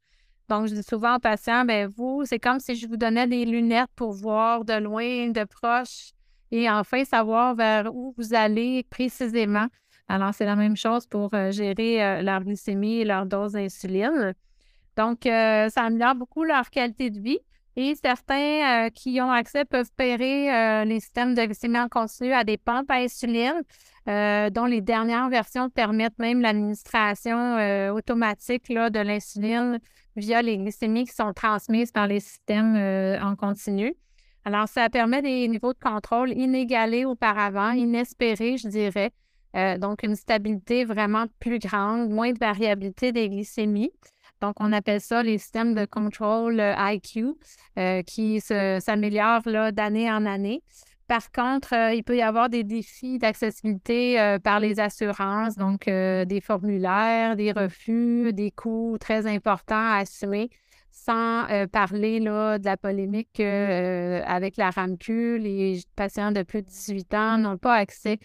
Donc, 0.51 0.67
je 0.67 0.75
dis 0.75 0.83
souvent 0.83 1.17
aux 1.17 1.21
patients, 1.21 1.65
ben 1.65 1.89
vous, 1.97 2.25
c'est 2.25 2.41
comme 2.41 2.59
si 2.59 2.75
je 2.75 2.89
vous 2.89 2.97
donnais 2.97 3.29
des 3.29 3.45
lunettes 3.45 3.89
pour 3.95 4.13
voir 4.13 4.65
de 4.65 4.73
loin, 4.73 5.29
de 5.29 5.45
proche 5.45 6.11
et 6.51 6.69
enfin 6.69 7.05
savoir 7.05 7.55
vers 7.55 7.95
où 7.95 8.13
vous 8.19 8.35
allez 8.35 8.83
précisément. 8.91 9.69
Alors, 10.09 10.35
c'est 10.35 10.45
la 10.45 10.57
même 10.57 10.77
chose 10.77 11.07
pour 11.07 11.33
euh, 11.35 11.53
gérer 11.53 12.21
leur 12.25 12.43
glycémie 12.43 12.97
et 12.97 13.05
leur 13.05 13.27
dose 13.27 13.53
d'insuline. 13.53 14.35
Donc, 14.97 15.21
ça 15.23 15.83
améliore 15.83 16.17
beaucoup 16.17 16.43
leur 16.43 16.69
qualité 16.69 17.11
de 17.11 17.21
vie. 17.21 17.39
Et 17.77 17.95
certains 17.95 18.87
euh, 18.87 18.91
qui 18.91 19.21
ont 19.21 19.31
accès 19.31 19.65
peuvent 19.65 19.93
payer 19.97 20.53
euh, 20.53 20.85
les 20.85 21.01
systèmes 21.01 21.35
de 21.35 21.45
glycémie 21.45 21.79
en 21.79 21.89
continu 21.89 22.33
à 22.33 22.43
des 22.43 22.57
pompes 22.57 22.91
à 22.91 22.97
insuline, 22.97 23.63
euh, 24.09 24.51
dont 24.51 24.65
les 24.65 24.81
dernières 24.81 25.29
versions 25.29 25.71
permettent 25.71 26.19
même 26.19 26.41
l'administration 26.41 27.93
automatique 27.95 28.69
là, 28.69 28.91
de 28.91 28.99
l'insuline 28.99 29.79
via 30.17 30.43
les 30.43 30.59
glycémies 30.59 31.05
qui 31.05 31.15
sont 31.15 31.33
transmises 31.33 31.93
par 31.93 32.09
les 32.09 32.21
systèmes 32.21 32.77
en 33.23 33.37
continu. 33.37 33.95
Alors, 34.45 34.69
ça 34.69 34.89
permet 34.89 35.23
des 35.23 35.47
niveaux 35.47 35.73
de 35.73 35.79
contrôle 35.79 36.31
inégalés 36.31 37.05
auparavant, 37.05 37.71
inespérés, 37.71 38.57
je 38.57 38.69
dirais. 38.69 39.13
donc, 39.79 40.03
une 40.03 40.17
stabilité 40.17 40.85
vraiment 40.85 41.27
plus 41.39 41.59
grande, 41.59 42.11
moins 42.11 42.33
de 42.33 42.39
variabilité 42.39 43.13
des 43.13 43.29
glycémies. 43.29 43.93
Donc, 44.41 44.55
on 44.59 44.73
appelle 44.73 45.01
ça 45.01 45.23
les 45.23 45.39
systèmes 45.39 45.75
de 45.75 45.85
contrôle 45.85 46.61
euh, 46.61 46.75
IQ 46.79 47.35
euh, 47.79 48.03
qui 48.03 48.41
s'améliorent 48.41 49.73
d'année 49.73 50.11
en 50.11 50.25
année. 50.25 50.63
Par 51.07 51.31
contre, 51.33 51.75
euh, 51.75 51.93
il 51.93 52.05
peut 52.05 52.17
y 52.17 52.23
avoir 52.23 52.49
des 52.49 52.65
défis 52.65 53.19
d'accessibilité 53.19 54.39
par 54.43 54.61
les 54.61 54.81
assurances, 54.81 55.57
donc 55.57 55.87
des 55.87 56.41
formulaires, 56.43 57.37
des 57.37 57.53
refus, 57.53 58.33
des 58.33 58.51
coûts 58.51 58.97
très 58.99 59.27
importants 59.27 59.75
à 59.75 59.99
assumer 59.99 60.51
sans 60.91 61.49
euh, 61.51 61.67
parler 61.67 62.21
là, 62.21 62.59
de 62.59 62.65
la 62.65 62.77
polémique 62.77 63.41
euh, 63.41 64.23
avec 64.27 64.57
la 64.57 64.71
RAMQ, 64.71 65.39
les 65.39 65.81
patients 65.97 66.33
de 66.33 66.43
plus 66.43 66.63
de 66.63 66.67
18 66.67 67.15
ans 67.15 67.39
n'ont 67.39 67.59
pas 67.59 67.75
accès 67.75 68.19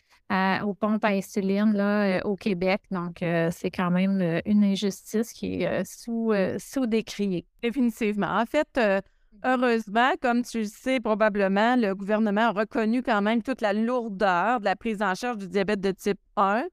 aux 0.63 0.73
pompes 0.73 1.05
à 1.05 1.09
insuline 1.09 1.73
là, 1.73 2.17
euh, 2.17 2.21
au 2.23 2.35
Québec. 2.35 2.81
Donc, 2.91 3.23
c'est 3.51 3.71
quand 3.71 3.91
même 3.91 4.41
une 4.45 4.63
injustice 4.63 5.31
qui 5.33 5.61
est 5.61 5.83
sous, 5.85 6.33
sous-décriée. 6.57 7.45
Définitivement. 7.61 8.39
En 8.39 8.45
fait, 8.45 8.79
heureusement, 9.43 10.11
comme 10.21 10.43
tu 10.43 10.59
le 10.59 10.65
sais 10.65 10.99
probablement, 10.99 11.75
le 11.75 11.93
gouvernement 11.93 12.47
a 12.47 12.51
reconnu 12.51 13.03
quand 13.03 13.21
même 13.21 13.43
toute 13.43 13.61
la 13.61 13.73
lourdeur 13.73 14.59
de 14.59 14.65
la 14.65 14.75
prise 14.75 15.01
en 15.01 15.13
charge 15.13 15.37
du 15.37 15.47
diabète 15.47 15.81
de 15.81 15.91
type 15.91 16.19
1 16.37 16.65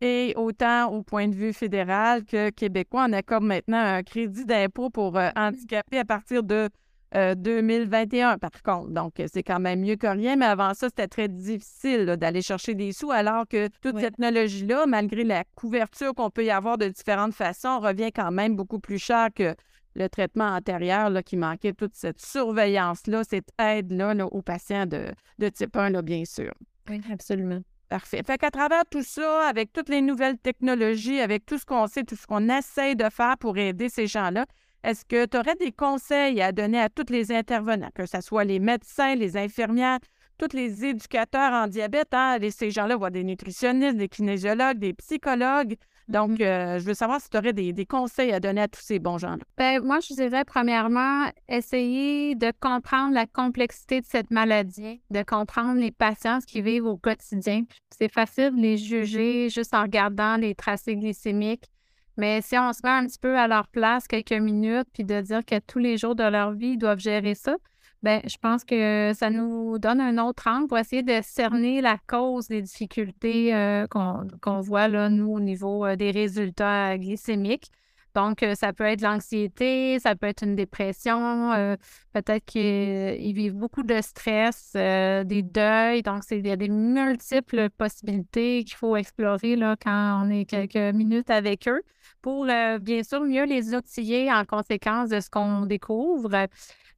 et 0.00 0.32
autant 0.36 0.92
au 0.92 1.02
point 1.02 1.28
de 1.28 1.34
vue 1.34 1.52
fédéral 1.52 2.24
que 2.24 2.50
québécois, 2.50 3.06
on 3.08 3.12
accorde 3.12 3.44
maintenant 3.44 3.78
un 3.78 4.02
crédit 4.02 4.44
d'impôt 4.44 4.90
pour 4.90 5.16
euh, 5.16 5.30
handicapés 5.36 5.98
à 5.98 6.04
partir 6.04 6.42
de 6.42 6.68
2021, 7.14 8.34
euh, 8.34 8.36
par 8.36 8.62
contre. 8.62 8.90
Donc, 8.90 9.14
c'est 9.32 9.42
quand 9.42 9.60
même 9.60 9.80
mieux 9.80 9.96
que 9.96 10.06
rien, 10.06 10.36
mais 10.36 10.46
avant 10.46 10.74
ça, 10.74 10.88
c'était 10.88 11.08
très 11.08 11.28
difficile 11.28 12.04
d'aller 12.18 12.42
chercher 12.42 12.74
des 12.74 12.92
sous, 12.92 13.10
alors 13.10 13.46
que 13.48 13.68
toute 13.80 13.98
cette 13.98 14.16
technologie-là, 14.16 14.86
malgré 14.86 15.24
la 15.24 15.44
couverture 15.54 16.14
qu'on 16.14 16.30
peut 16.30 16.44
y 16.44 16.50
avoir 16.50 16.78
de 16.78 16.88
différentes 16.88 17.34
façons, 17.34 17.80
revient 17.80 18.12
quand 18.12 18.30
même 18.30 18.56
beaucoup 18.56 18.78
plus 18.78 18.98
cher 18.98 19.28
que 19.34 19.54
le 19.94 20.08
traitement 20.08 20.48
antérieur 20.54 21.10
là, 21.10 21.22
qui 21.22 21.36
manquait 21.36 21.72
toute 21.72 21.94
cette 21.94 22.20
surveillance-là, 22.20 23.24
cette 23.24 23.50
aide-là 23.58 24.14
aux 24.26 24.42
patients 24.42 24.86
de, 24.86 25.06
de 25.38 25.48
type 25.48 25.76
1, 25.76 25.90
là, 25.90 26.02
bien 26.02 26.24
sûr. 26.24 26.52
Oui, 26.88 27.00
absolument. 27.10 27.60
Parfait. 27.88 28.22
Fait 28.26 28.36
qu'à 28.36 28.50
travers 28.50 28.84
tout 28.90 29.02
ça, 29.02 29.48
avec 29.48 29.72
toutes 29.72 29.88
les 29.88 30.02
nouvelles 30.02 30.36
technologies, 30.38 31.20
avec 31.20 31.46
tout 31.46 31.56
ce 31.56 31.64
qu'on 31.64 31.86
sait, 31.86 32.04
tout 32.04 32.16
ce 32.16 32.26
qu'on 32.26 32.48
essaye 32.50 32.96
de 32.96 33.08
faire 33.08 33.38
pour 33.38 33.56
aider 33.56 33.88
ces 33.88 34.06
gens-là, 34.06 34.44
est-ce 34.84 35.06
que 35.06 35.24
tu 35.24 35.38
aurais 35.38 35.54
des 35.56 35.72
conseils 35.72 36.40
à 36.42 36.52
donner 36.52 36.80
à 36.80 36.90
tous 36.90 37.10
les 37.10 37.32
intervenants, 37.32 37.90
que 37.94 38.04
ce 38.04 38.20
soit 38.20 38.44
les 38.44 38.58
médecins, 38.58 39.14
les 39.14 39.36
infirmières, 39.38 39.98
tous 40.36 40.54
les 40.54 40.84
éducateurs 40.84 41.52
en 41.52 41.66
diabète? 41.66 42.12
Hein? 42.12 42.38
ces 42.50 42.70
gens-là 42.70 42.96
voient 42.96 43.10
des 43.10 43.24
nutritionnistes, 43.24 43.96
des 43.96 44.08
kinésiologues, 44.08 44.78
des 44.78 44.92
psychologues. 44.92 45.76
Donc, 46.08 46.32
mm-hmm. 46.38 46.42
euh, 46.42 46.78
je 46.78 46.84
veux 46.84 46.94
savoir 46.94 47.20
si 47.20 47.28
tu 47.28 47.36
aurais 47.36 47.52
des, 47.52 47.86
conseils 47.86 48.32
à 48.32 48.40
donner 48.40 48.62
à 48.62 48.68
tous 48.68 48.80
ces 48.80 48.98
bons 48.98 49.18
gens-là. 49.18 49.42
Bien, 49.56 49.80
moi, 49.80 50.00
je 50.00 50.14
dirais, 50.14 50.44
premièrement, 50.44 51.26
essayer 51.48 52.34
de 52.34 52.52
comprendre 52.60 53.14
la 53.14 53.26
complexité 53.26 54.00
de 54.00 54.06
cette 54.06 54.30
maladie, 54.30 55.00
de 55.10 55.22
comprendre 55.22 55.80
les 55.80 55.90
patients 55.90 56.38
qui 56.46 56.62
vivent 56.62 56.86
au 56.86 56.96
quotidien. 56.96 57.64
C'est 57.90 58.12
facile 58.12 58.56
de 58.56 58.60
les 58.60 58.76
juger 58.76 59.48
juste 59.50 59.74
en 59.74 59.82
regardant 59.82 60.36
les 60.36 60.54
tracés 60.54 60.96
glycémiques. 60.96 61.68
Mais 62.16 62.40
si 62.42 62.58
on 62.58 62.72
se 62.72 62.80
met 62.82 62.90
un 62.90 63.06
petit 63.06 63.18
peu 63.18 63.38
à 63.38 63.46
leur 63.46 63.68
place 63.68 64.08
quelques 64.08 64.32
minutes, 64.32 64.88
puis 64.92 65.04
de 65.04 65.20
dire 65.20 65.44
que 65.44 65.60
tous 65.60 65.78
les 65.78 65.96
jours 65.96 66.16
de 66.16 66.24
leur 66.24 66.52
vie, 66.52 66.70
ils 66.70 66.78
doivent 66.78 66.98
gérer 66.98 67.36
ça, 67.36 67.56
Bien, 68.02 68.20
je 68.24 68.36
pense 68.36 68.64
que 68.64 69.12
ça 69.12 69.28
nous 69.28 69.76
donne 69.80 70.00
un 70.00 70.24
autre 70.24 70.46
angle 70.46 70.68
pour 70.68 70.78
essayer 70.78 71.02
de 71.02 71.18
cerner 71.20 71.80
la 71.80 71.98
cause 72.06 72.46
des 72.46 72.62
difficultés 72.62 73.52
euh, 73.52 73.88
qu'on 73.88 74.60
voit 74.60 74.86
là, 74.86 75.08
nous, 75.08 75.32
au 75.32 75.40
niveau 75.40 75.84
euh, 75.84 75.96
des 75.96 76.12
résultats 76.12 76.96
glycémiques. 76.96 77.72
Donc, 78.14 78.44
euh, 78.44 78.54
ça 78.54 78.72
peut 78.72 78.84
être 78.84 79.00
l'anxiété, 79.00 79.98
ça 79.98 80.14
peut 80.14 80.28
être 80.28 80.44
une 80.44 80.54
dépression, 80.54 81.76
peut-être 82.12 82.44
qu'ils 82.44 83.34
vivent 83.34 83.54
beaucoup 83.56 83.82
de 83.82 84.00
stress, 84.00 84.72
des 84.74 85.42
deuils. 85.42 86.02
Donc, 86.02 86.22
il 86.30 86.46
y 86.46 86.50
a 86.52 86.56
des 86.56 86.68
multiples 86.68 87.68
possibilités 87.70 88.62
qu'il 88.64 88.76
faut 88.76 88.96
explorer 88.96 89.56
là, 89.56 89.76
quand 89.82 90.22
on 90.24 90.30
est 90.30 90.44
quelques 90.44 90.94
minutes 90.94 91.30
avec 91.30 91.68
eux 91.68 91.82
pour, 92.22 92.46
bien 92.46 93.02
sûr, 93.02 93.20
mieux 93.22 93.44
les 93.44 93.74
outiller 93.74 94.32
en 94.32 94.44
conséquence 94.44 95.10
de 95.10 95.20
ce 95.20 95.30
qu'on 95.30 95.66
découvre. 95.66 96.48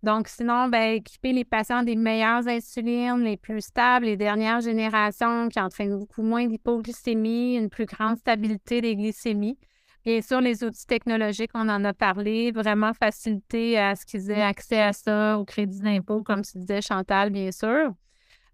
Donc, 0.03 0.29
sinon, 0.29 0.69
ben, 0.69 0.95
équiper 0.95 1.33
les 1.33 1.45
patients 1.45 1.83
des 1.83 1.97
meilleures 1.97 2.49
insulines, 2.49 3.23
les 3.23 3.37
plus 3.37 3.61
stables, 3.61 4.07
les 4.07 4.17
dernières 4.17 4.61
générations 4.61 5.49
qui 5.49 5.61
entraînent 5.61 5.99
beaucoup 5.99 6.23
moins 6.23 6.47
d'hypoglycémie, 6.47 7.57
une 7.57 7.69
plus 7.69 7.85
grande 7.85 8.17
stabilité 8.17 8.81
des 8.81 8.97
glycémies. 8.97 9.59
Bien 10.05 10.23
sûr, 10.23 10.41
les 10.41 10.65
outils 10.65 10.87
technologiques, 10.87 11.51
on 11.53 11.69
en 11.69 11.85
a 11.85 11.93
parlé, 11.93 12.51
vraiment 12.53 12.95
faciliter 12.95 13.79
à 13.79 13.95
ce 13.95 14.07
qu'ils 14.07 14.31
aient 14.31 14.41
accès 14.43 14.81
à 14.81 14.95
ça, 14.95 15.39
au 15.39 15.45
crédit 15.45 15.81
d'impôt, 15.81 16.23
comme 16.23 16.41
tu 16.41 16.57
disais, 16.57 16.81
Chantal, 16.81 17.29
bien 17.29 17.53
sûr. 17.53 17.93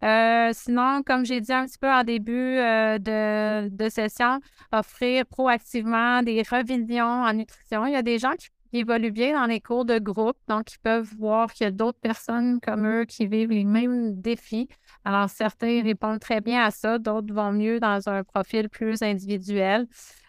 Euh, 0.03 0.51
sinon, 0.53 1.03
comme 1.07 1.25
j'ai 1.25 1.41
dit 1.41 1.53
un 1.53 1.65
petit 1.67 1.79
peu 1.79 1.91
en 1.91 2.03
début 2.05 2.59
euh, 2.59 2.99
de, 2.99 3.69
de, 3.69 3.89
session, 3.89 4.41
offrir 4.73 5.25
proactivement 5.27 6.23
des 6.23 6.43
revisions 6.43 7.05
en 7.05 7.33
nutrition. 7.33 7.87
Il 7.87 7.93
y 7.93 7.97
a 7.97 8.03
des 8.03 8.19
gens 8.19 8.33
qui 8.33 8.49
évoluent 8.77 9.13
bien 9.13 9.39
dans 9.39 9.47
les 9.47 9.61
cours 9.61 9.85
de 9.85 9.99
groupe, 9.99 10.37
donc 10.49 10.73
ils 10.73 10.79
peuvent 10.79 11.13
voir 11.19 11.53
qu'il 11.53 11.65
y 11.65 11.69
a 11.69 11.71
d'autres 11.71 12.01
personnes 12.01 12.61
comme 12.61 12.87
eux 12.87 13.05
qui 13.05 13.27
vivent 13.27 13.51
les 13.51 13.65
mêmes 13.65 14.21
défis. 14.21 14.69
Alors, 15.05 15.29
certains 15.31 15.83
répondent 15.83 16.21
très 16.21 16.41
bien 16.41 16.63
à 16.63 16.71
ça, 16.71 16.99
d'autres 16.99 17.33
vont 17.33 17.53
mieux 17.53 17.81
dans 17.81 18.09
un 18.09 18.25
profil 18.25 18.69
plus 18.69 19.03
individuel. 19.03 19.87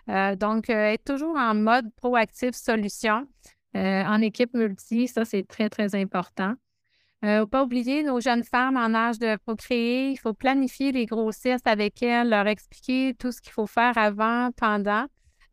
Euh, 0.10 0.36
donc, 0.36 0.70
euh, 0.70 0.94
être 0.94 1.04
toujours 1.04 1.36
en 1.38 1.54
mode 1.54 1.94
proactif 1.96 2.56
solution 2.56 3.28
euh, 3.76 4.04
en 4.04 4.22
équipe 4.22 4.54
multi, 4.54 5.08
ça, 5.08 5.26
c'est 5.26 5.44
très, 5.44 5.70
très 5.70 5.94
important. 5.96 6.54
Ne 7.24 7.40
faut 7.42 7.48
pas 7.48 7.64
oublier 7.64 8.04
nos 8.04 8.20
jeunes 8.20 8.44
femmes 8.44 8.78
en 8.78 8.94
âge 8.94 9.18
de 9.20 9.36
procréer. 9.38 10.12
Il 10.12 10.18
faut 10.18 10.34
planifier 10.34 10.92
les 10.92 11.06
grossesses 11.06 11.62
avec 11.66 12.02
elles, 12.04 12.30
leur 12.30 12.48
expliquer 12.48 13.16
tout 13.18 13.32
ce 13.32 13.42
qu'il 13.42 13.52
faut 13.52 13.68
faire 13.68 13.98
avant, 13.98 14.52
pendant. 14.56 15.06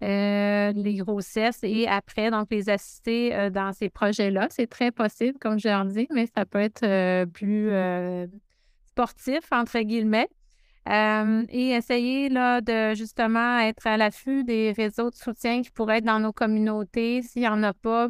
Euh, 0.04 0.72
les 0.72 0.96
grossesses 0.96 1.60
et 1.62 1.86
après, 1.88 2.30
donc 2.30 2.48
les 2.50 2.68
assister 2.68 3.34
euh, 3.34 3.48
dans 3.48 3.72
ces 3.72 3.88
projets-là. 3.88 4.48
C'est 4.50 4.66
très 4.66 4.90
possible, 4.90 5.38
comme 5.38 5.58
je 5.58 5.68
l'ai 5.68 5.94
dit, 5.94 6.08
mais 6.12 6.26
ça 6.26 6.44
peut 6.44 6.58
être 6.58 6.82
euh, 6.82 7.24
plus 7.24 7.70
sportif, 8.86 9.40
entre 9.50 9.80
guillemets. 9.80 10.28
et 10.86 11.70
essayer 11.70 12.28
là, 12.28 12.60
de 12.60 12.94
justement 12.94 13.58
être 13.60 13.86
à 13.86 13.96
l'affût 13.96 14.44
des 14.44 14.72
réseaux 14.72 15.08
de 15.08 15.14
soutien 15.14 15.62
qui 15.62 15.70
pourraient 15.70 15.98
être 15.98 16.04
dans 16.04 16.20
nos 16.20 16.32
communautés. 16.32 17.22
S'il 17.22 17.42
n'y 17.42 17.48
en 17.48 17.62
a 17.62 17.72
pas, 17.72 18.08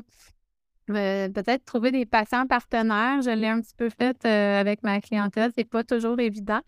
euh, 0.91 1.29
peut-être 1.29 1.65
trouver 1.65 1.91
des 1.91 2.07
patients 2.07 2.47
partenaires. 2.47 3.23
Je 3.23 3.31
l'ai 3.31 3.49
un 3.49 3.61
petit 3.61 3.75
peu 3.77 3.89
fait 3.89 4.17
euh, 4.25 4.61
avec 4.61 4.83
ma 4.83 5.01
clientèle. 5.01 5.51
C'est 5.57 5.69
pas 5.69 5.85
toujours 5.85 6.19
évident. 6.21 6.61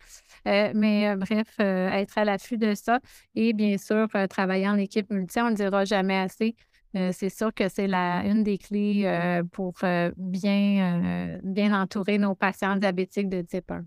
Euh, 0.47 0.71
mais 0.73 1.15
bref, 1.15 1.59
être 1.59 2.17
à 2.17 2.25
l'affût 2.25 2.57
de 2.57 2.73
ça. 2.73 2.99
Et 3.35 3.53
bien 3.53 3.77
sûr, 3.77 4.07
travailler 4.29 4.67
en 4.67 4.77
équipe 4.77 5.11
multi, 5.11 5.39
on 5.39 5.51
ne 5.51 5.55
dira 5.55 5.85
jamais 5.85 6.17
assez. 6.17 6.55
c'est 7.11 7.29
sûr 7.29 7.53
que 7.53 7.69
c'est 7.69 7.87
la 7.87 8.23
une 8.25 8.43
des 8.43 8.57
clés 8.57 9.41
pour 9.51 9.73
bien, 10.17 11.39
bien 11.43 11.81
entourer 11.81 12.17
nos 12.17 12.35
patients 12.35 12.75
diabétiques 12.75 13.29
de 13.29 13.41
type 13.41 13.71
1. 13.71 13.83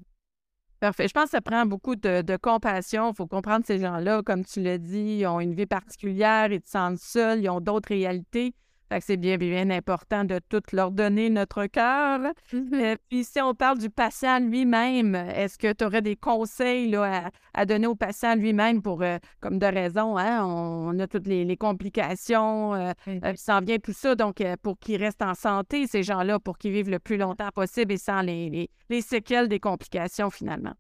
Parfait. 0.80 1.08
Je 1.08 1.12
pense 1.12 1.25
que 1.25 1.30
ça 1.32 1.42
prend 1.42 1.66
beaucoup 1.66 1.94
de, 1.94 2.37
compassion. 2.38 3.10
Il 3.10 3.14
faut 3.14 3.26
comprendre 3.26 3.66
ces 3.66 3.78
gens-là, 3.78 4.22
comme 4.22 4.46
tu 4.46 4.62
l'as 4.62 4.78
dit, 4.78 5.18
ils 5.20 5.26
ont 5.26 5.38
une 5.38 5.54
vie 5.54 5.66
particulière, 5.66 6.50
ils 6.50 6.62
se 6.64 6.70
sentent 6.70 6.99
seuls, 6.99 7.40
ils 7.42 7.50
ont 7.50 7.60
d'autres 7.60 7.90
réalités. 7.90 8.54
C'est 9.00 9.16
bien, 9.16 9.37
bien 9.37 9.70
important 9.70 10.25
de 10.25 10.40
tout 10.49 10.62
leur 10.73 10.90
donner 10.90 11.30
notre 11.30 11.66
cœur. 11.66 12.20
Mm-hmm. 12.52 12.75
Euh, 12.75 12.97
puis 13.09 13.25
si 13.25 13.40
on 13.40 13.54
parle 13.54 13.78
du 13.78 13.88
patient 13.88 14.40
lui-même, 14.40 15.14
est-ce 15.14 15.59
que 15.59 15.73
tu 15.73 15.85
aurais 15.85 16.02
des 16.02 16.16
conseils 16.16 16.94
à, 16.97 17.66
donner 17.66 17.87
au 17.87 17.94
patient 17.94 18.35
lui-même 18.35 18.82
pour, 18.82 19.02
euh, 19.02 19.18
comme 19.40 19.59
de 19.59 19.66
raison, 19.66 20.16
hein, 20.18 20.44
on, 20.44 20.99
a 20.99 21.06
toutes 21.06 21.28
les, 21.28 21.56
complications, 21.56 22.75
euh, 22.75 22.92
puis 23.04 23.20
ça 23.37 23.61
vient 23.61 23.78
tout 23.78 23.92
ça, 23.92 24.14
donc 24.14 24.42
pour 24.62 24.78
qu'ils 24.78 25.02
restent 25.02 25.23
en 25.23 25.35
santé, 25.35 25.87
ces 25.87 26.02
gens-là, 26.02 26.38
pour 26.40 26.59
qu'ils 26.59 26.73
vivent 26.73 26.90
le 26.90 26.99
plus 26.99 27.16
longtemps 27.16 27.50
possible 27.54 27.92
et 27.92 27.99
sans 27.99 28.23
les 28.23 28.68
séquelles 29.02 29.49
des 29.49 29.61
complications 29.61 30.30
finalement? 30.30 30.75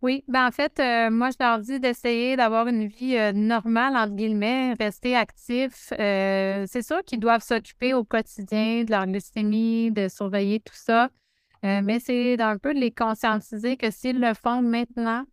Oui, 0.00 0.22
ben 0.28 0.46
en 0.46 0.50
fait, 0.52 0.78
euh, 0.78 1.10
moi, 1.10 1.30
je 1.30 1.36
leur 1.44 1.58
dis 1.58 1.80
d'essayer 1.80 2.36
d'avoir 2.36 2.68
une 2.68 2.86
vie 2.86 3.16
euh, 3.16 3.32
normale, 3.32 3.96
entre 3.96 4.14
guillemets, 4.14 4.74
rester 4.74 5.16
actifs. 5.16 5.92
Euh, 5.98 6.64
c'est 6.68 6.82
sûr 6.82 7.02
qu'ils 7.04 7.18
doivent 7.18 7.42
s'occuper 7.42 7.94
au 7.94 8.04
quotidien 8.04 8.84
de 8.84 8.90
leur 8.92 9.06
glycémie, 9.06 9.90
de 9.90 10.06
surveiller 10.08 10.60
tout 10.60 10.74
ça, 10.74 11.08
mais 11.64 11.98
c'est 11.98 12.40
un 12.40 12.56
peu 12.58 12.72
de 12.72 12.78
les 12.78 12.92
conscientiser 12.92 13.76
que 13.76 13.90
s'ils 13.90 14.20
le 14.20 14.32
font 14.34 14.62
maintenant, 14.62 15.24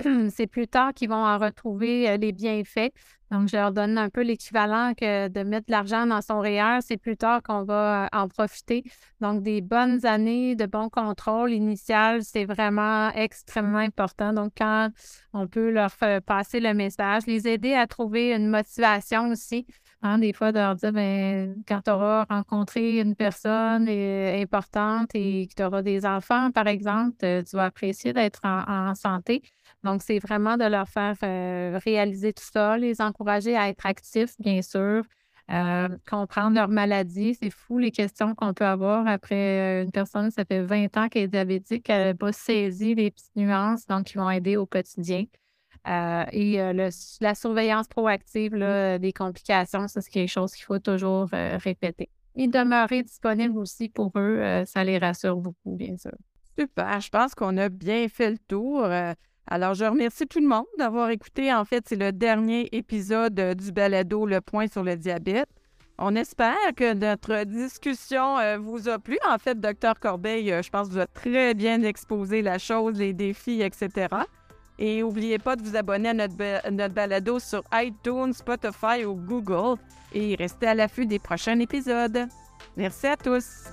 c'est 0.30 0.46
plus 0.46 0.68
tard 0.68 0.92
qu'ils 0.94 1.08
vont 1.08 1.24
en 1.24 1.38
retrouver 1.38 2.16
les 2.18 2.32
bienfaits. 2.32 2.92
Donc, 3.32 3.48
je 3.48 3.56
leur 3.56 3.72
donne 3.72 3.96
un 3.96 4.10
peu 4.10 4.20
l'équivalent 4.20 4.92
que 4.92 5.28
de 5.28 5.42
mettre 5.42 5.66
de 5.68 5.72
l'argent 5.72 6.06
dans 6.06 6.20
son 6.20 6.40
REER, 6.40 6.80
c'est 6.82 6.98
plus 6.98 7.16
tard 7.16 7.42
qu'on 7.42 7.64
va 7.64 8.10
en 8.12 8.28
profiter. 8.28 8.84
Donc, 9.22 9.42
des 9.42 9.62
bonnes 9.62 10.04
années 10.04 10.54
de 10.54 10.66
bon 10.66 10.90
contrôle 10.90 11.50
initial, 11.50 12.22
c'est 12.22 12.44
vraiment 12.44 13.10
extrêmement 13.12 13.78
important. 13.78 14.34
Donc, 14.34 14.52
quand 14.58 14.90
on 15.32 15.46
peut 15.46 15.70
leur 15.70 15.90
faire 15.90 16.20
passer 16.20 16.60
le 16.60 16.74
message, 16.74 17.22
les 17.26 17.48
aider 17.48 17.72
à 17.72 17.86
trouver 17.86 18.34
une 18.34 18.48
motivation 18.48 19.30
aussi. 19.30 19.66
Hein, 20.02 20.18
des 20.18 20.34
fois, 20.34 20.52
de 20.52 20.58
leur 20.58 20.74
dire, 20.74 20.92
ben, 20.92 21.54
quand 21.66 21.80
tu 21.82 21.90
auras 21.90 22.26
rencontré 22.28 23.00
une 23.00 23.14
personne 23.14 23.88
importante 23.88 25.10
et 25.14 25.46
que 25.46 25.54
tu 25.54 25.62
auras 25.62 25.80
des 25.80 26.04
enfants, 26.04 26.50
par 26.50 26.66
exemple, 26.66 27.16
tu 27.18 27.56
vas 27.56 27.64
apprécier 27.64 28.12
d'être 28.12 28.40
en 28.44 28.94
santé. 28.94 29.40
Donc, 29.84 30.02
c'est 30.02 30.18
vraiment 30.18 30.56
de 30.56 30.64
leur 30.64 30.88
faire 30.88 31.16
euh, 31.24 31.78
réaliser 31.84 32.32
tout 32.32 32.44
ça, 32.44 32.76
les 32.78 33.00
encourager 33.00 33.56
à 33.56 33.68
être 33.68 33.84
actifs, 33.84 34.34
bien 34.38 34.62
sûr, 34.62 35.02
euh, 35.50 35.88
comprendre 36.08 36.54
leur 36.54 36.68
maladie. 36.68 37.34
C'est 37.34 37.50
fou 37.50 37.78
les 37.78 37.90
questions 37.90 38.34
qu'on 38.34 38.54
peut 38.54 38.64
avoir 38.64 39.06
après 39.08 39.80
euh, 39.82 39.84
une 39.84 39.90
personne, 39.90 40.30
ça 40.30 40.44
fait 40.44 40.62
20 40.62 40.96
ans 40.96 41.08
qu'elle 41.08 41.24
est 41.24 41.28
diabétique, 41.28 41.90
elle 41.90 42.08
n'a 42.08 42.14
pas 42.14 42.32
saisi 42.32 42.94
les 42.94 43.10
petites 43.10 43.34
nuances, 43.34 43.86
donc 43.86 44.12
ils 44.12 44.18
vont 44.18 44.30
aider 44.30 44.56
au 44.56 44.66
quotidien. 44.66 45.24
et 45.84 46.58
la 47.20 47.34
surveillance 47.34 47.88
proactive 47.88 48.52
des 48.52 49.12
complications, 49.12 49.88
ça, 49.88 50.00
c'est 50.00 50.10
quelque 50.10 50.30
chose 50.30 50.52
qu'il 50.52 50.64
faut 50.64 50.78
toujours 50.78 51.28
répéter. 51.32 52.08
Et 52.36 52.46
demeurer 52.46 53.02
disponible 53.02 53.58
aussi 53.58 53.88
pour 53.88 54.12
eux, 54.16 54.62
ça 54.64 54.84
les 54.84 54.98
rassure 54.98 55.36
beaucoup, 55.36 55.74
bien 55.76 55.96
sûr. 55.98 56.12
Super, 56.56 57.00
je 57.00 57.08
pense 57.08 57.34
qu'on 57.34 57.56
a 57.56 57.68
bien 57.68 58.08
fait 58.08 58.30
le 58.30 58.38
tour. 58.38 58.86
Alors, 59.46 59.74
je 59.74 59.84
remercie 59.84 60.26
tout 60.26 60.40
le 60.40 60.48
monde 60.48 60.66
d'avoir 60.78 61.10
écouté. 61.10 61.52
En 61.52 61.64
fait, 61.64 61.84
c'est 61.88 61.96
le 61.96 62.12
dernier 62.12 62.68
épisode 62.72 63.38
euh, 63.38 63.54
du 63.54 63.72
balado 63.72 64.24
Le 64.24 64.40
point 64.40 64.66
sur 64.68 64.82
le 64.82 64.96
diabète. 64.96 65.48
On 65.98 66.14
espère 66.16 66.56
que 66.76 66.94
notre 66.94 67.44
discussion 67.44 68.38
euh, 68.38 68.58
vous 68.58 68.88
a 68.88 68.98
plu. 68.98 69.18
En 69.28 69.38
fait, 69.38 69.60
docteur 69.60 70.00
Corbeil, 70.00 70.50
euh, 70.52 70.62
je 70.62 70.70
pense 70.70 70.88
que 70.88 70.92
vous 70.92 70.98
avez 70.98 71.12
très 71.12 71.54
bien 71.54 71.82
exposé 71.82 72.40
la 72.42 72.58
chose, 72.58 72.98
les 72.98 73.12
défis, 73.12 73.62
etc. 73.62 74.08
Et 74.78 75.00
n'oubliez 75.00 75.38
pas 75.38 75.54
de 75.54 75.62
vous 75.62 75.76
abonner 75.76 76.08
à 76.08 76.14
notre, 76.14 76.70
notre 76.70 76.94
balado 76.94 77.38
sur 77.38 77.62
iTunes, 77.74 78.32
Spotify 78.32 79.04
ou 79.04 79.14
Google 79.14 79.78
et 80.14 80.34
restez 80.34 80.66
à 80.66 80.74
l'affût 80.74 81.06
des 81.06 81.18
prochains 81.18 81.58
épisodes. 81.58 82.26
Merci 82.76 83.06
à 83.06 83.16
tous. 83.16 83.64